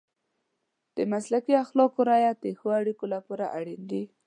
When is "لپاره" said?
3.13-3.45